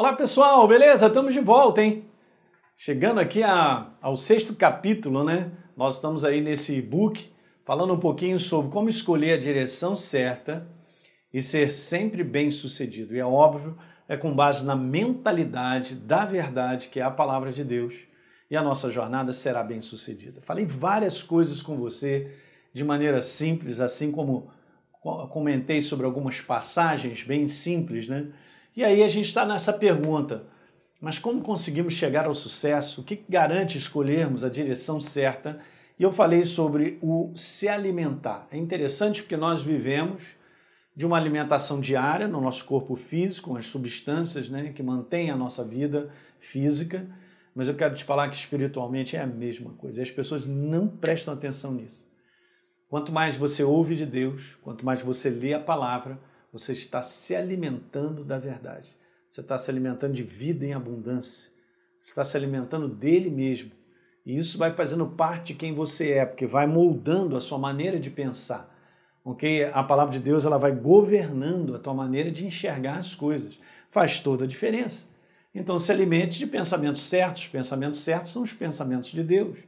[0.00, 1.08] Olá pessoal, beleza?
[1.08, 2.06] Estamos de volta, hein?
[2.74, 5.52] Chegando aqui a, ao sexto capítulo, né?
[5.76, 7.30] Nós estamos aí nesse e-book
[7.66, 10.66] falando um pouquinho sobre como escolher a direção certa
[11.30, 13.14] e ser sempre bem sucedido.
[13.14, 13.76] E é óbvio,
[14.08, 17.92] é com base na mentalidade da verdade, que é a palavra de Deus,
[18.50, 20.40] e a nossa jornada será bem sucedida.
[20.40, 22.34] Falei várias coisas com você
[22.72, 24.50] de maneira simples, assim como
[25.28, 28.28] comentei sobre algumas passagens bem simples, né?
[28.80, 30.46] E aí a gente está nessa pergunta:
[30.98, 33.02] mas como conseguimos chegar ao sucesso?
[33.02, 35.60] O que garante escolhermos a direção certa?
[35.98, 38.48] E eu falei sobre o se alimentar.
[38.50, 40.22] É interessante porque nós vivemos
[40.96, 45.36] de uma alimentação diária no nosso corpo físico, com as substâncias né, que mantêm a
[45.36, 47.06] nossa vida física,
[47.54, 50.00] mas eu quero te falar que espiritualmente é a mesma coisa.
[50.00, 52.02] E as pessoas não prestam atenção nisso.
[52.88, 56.18] Quanto mais você ouve de Deus, quanto mais você lê a palavra,
[56.52, 58.88] você está se alimentando da verdade.
[59.28, 61.50] Você está se alimentando de vida em abundância.
[62.02, 63.70] Você está se alimentando dele mesmo.
[64.26, 67.98] E isso vai fazendo parte de quem você é, porque vai moldando a sua maneira
[67.98, 68.68] de pensar.
[69.24, 69.64] Ok?
[69.72, 73.58] A palavra de Deus ela vai governando a tua maneira de enxergar as coisas.
[73.90, 75.08] Faz toda a diferença.
[75.54, 77.42] Então se alimente de pensamentos certos.
[77.42, 79.58] Os pensamentos certos são os pensamentos de Deus.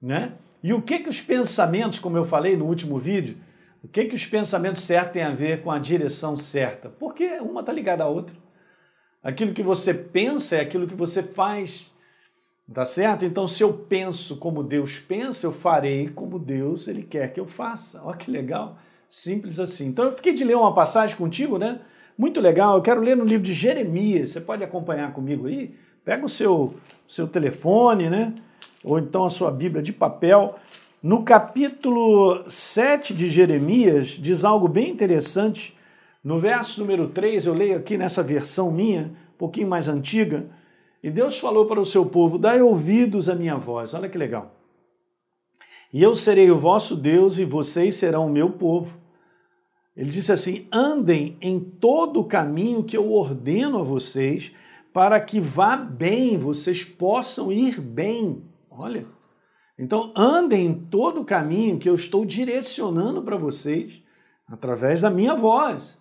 [0.00, 0.32] Né?
[0.62, 3.36] E o que, que os pensamentos, como eu falei no último vídeo,
[3.82, 6.88] o que, que os pensamentos certos têm a ver com a direção certa?
[6.88, 8.36] Porque uma está ligada à outra.
[9.22, 11.90] Aquilo que você pensa é aquilo que você faz.
[12.72, 13.24] Tá certo?
[13.24, 17.46] Então, se eu penso como Deus pensa, eu farei como Deus ele quer que eu
[17.46, 18.00] faça.
[18.04, 18.78] Olha que legal.
[19.10, 19.88] Simples assim.
[19.88, 21.80] Então, eu fiquei de ler uma passagem contigo, né?
[22.16, 22.76] Muito legal.
[22.76, 24.30] Eu quero ler no livro de Jeremias.
[24.30, 25.74] Você pode acompanhar comigo aí?
[26.04, 26.74] Pega o seu,
[27.06, 28.32] seu telefone, né?
[28.82, 30.54] Ou então a sua Bíblia de papel.
[31.02, 35.76] No capítulo 7 de Jeremias, diz algo bem interessante.
[36.22, 40.48] No verso número 3, eu leio aqui nessa versão minha, um pouquinho mais antiga,
[41.02, 43.94] e Deus falou para o seu povo: Dai ouvidos à minha voz.
[43.94, 44.54] Olha que legal.
[45.92, 48.96] E eu serei o vosso Deus e vocês serão o meu povo.
[49.96, 54.52] Ele disse assim: Andem em todo o caminho que eu ordeno a vocês,
[54.92, 58.44] para que vá bem, vocês possam ir bem.
[58.70, 59.04] Olha,
[59.78, 64.02] então, andem em todo o caminho que eu estou direcionando para vocês
[64.46, 65.98] através da minha voz.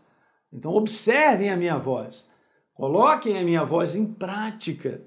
[0.52, 2.30] Então, observem a minha voz,
[2.74, 5.02] coloquem a minha voz em prática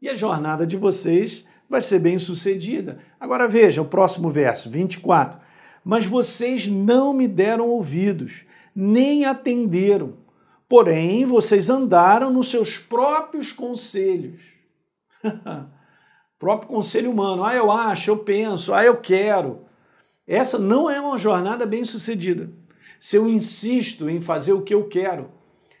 [0.00, 2.98] e a jornada de vocês vai ser bem sucedida.
[3.20, 5.40] Agora veja o próximo verso, 24.
[5.84, 10.14] Mas vocês não me deram ouvidos, nem atenderam,
[10.68, 14.42] porém vocês andaram nos seus próprios conselhos.
[16.42, 17.44] próprio conselho humano.
[17.44, 19.60] Ah, eu acho, eu penso, ah, eu quero.
[20.26, 22.50] Essa não é uma jornada bem sucedida.
[22.98, 25.30] Se eu insisto em fazer o que eu quero,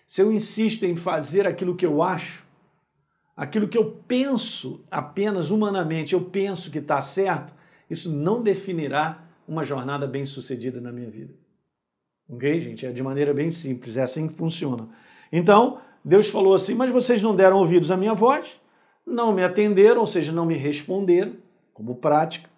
[0.06, 2.46] se eu insisto em fazer aquilo que eu acho,
[3.36, 7.52] aquilo que eu penso apenas humanamente, eu penso que está certo,
[7.90, 11.34] isso não definirá uma jornada bem sucedida na minha vida.
[12.28, 12.86] Ok, gente?
[12.86, 14.88] É de maneira bem simples, é assim que funciona.
[15.32, 18.60] Então, Deus falou assim: Mas vocês não deram ouvidos à minha voz,
[19.06, 21.36] não me atenderam, ou seja, não me responderam,
[21.72, 22.50] como prática.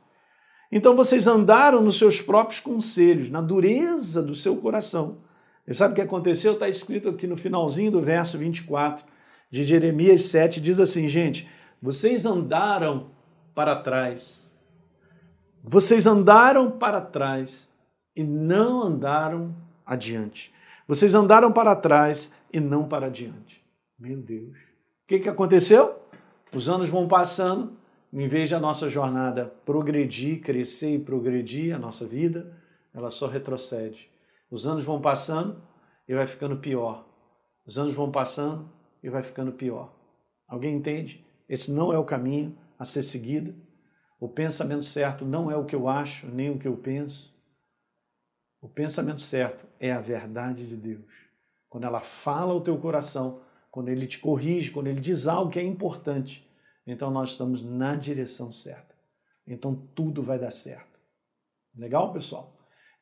[0.70, 5.18] Então vocês andaram nos seus próprios conselhos, na dureza do seu coração.
[5.66, 6.54] E sabe o que aconteceu?
[6.54, 9.04] Está escrito aqui no finalzinho do verso 24
[9.50, 11.48] de Jeremias 7, diz assim, gente,
[11.80, 13.10] vocês andaram
[13.54, 14.52] para trás.
[15.62, 17.72] Vocês andaram para trás
[18.16, 19.54] e não andaram
[19.86, 20.52] adiante.
[20.86, 23.64] Vocês andaram para trás e não para adiante.
[23.98, 24.58] Meu Deus.
[24.58, 26.00] O que, que aconteceu?
[26.54, 27.76] Os anos vão passando,
[28.12, 32.56] em vez de a nossa jornada progredir, crescer e progredir a nossa vida,
[32.94, 34.08] ela só retrocede.
[34.48, 35.60] Os anos vão passando
[36.06, 37.04] e vai ficando pior.
[37.66, 38.70] Os anos vão passando
[39.02, 39.92] e vai ficando pior.
[40.46, 41.26] Alguém entende?
[41.48, 43.52] Esse não é o caminho a ser seguido.
[44.20, 47.34] O pensamento certo não é o que eu acho, nem o que eu penso.
[48.60, 51.12] O pensamento certo é a verdade de Deus.
[51.68, 53.40] Quando ela fala ao teu coração,
[53.74, 56.46] quando ele te corrige, quando ele diz algo que é importante,
[56.86, 58.94] então nós estamos na direção certa.
[59.46, 60.98] Então tudo vai dar certo.
[61.76, 62.56] Legal, pessoal?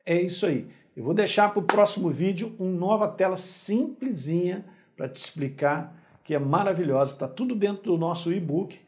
[0.05, 0.69] É isso aí.
[0.95, 4.65] Eu vou deixar para o próximo vídeo uma nova tela simplesinha
[4.95, 7.13] para te explicar que é maravilhosa.
[7.13, 8.79] Está tudo dentro do nosso e-book.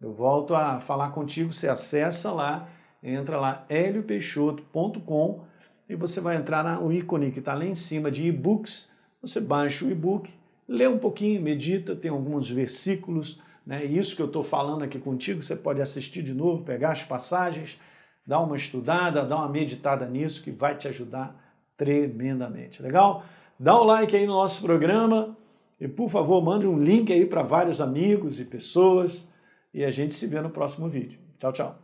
[0.00, 2.68] Eu volto a falar contigo, você acessa lá,
[3.02, 5.44] entra lá heliopeixoto.com
[5.88, 8.90] e você vai entrar no ícone que está lá em cima de e-books.
[9.20, 10.32] Você baixa o e-book
[10.72, 13.84] lê um pouquinho, medita, tem alguns versículos, né?
[13.84, 17.78] Isso que eu estou falando aqui contigo, você pode assistir de novo, pegar as passagens,
[18.26, 21.36] dar uma estudada, dar uma meditada nisso, que vai te ajudar
[21.76, 22.82] tremendamente.
[22.82, 23.24] Legal?
[23.58, 25.36] Dá um like aí no nosso programa.
[25.80, 29.28] E por favor, mande um link aí para vários amigos e pessoas.
[29.74, 31.18] E a gente se vê no próximo vídeo.
[31.38, 31.78] Tchau, tchau.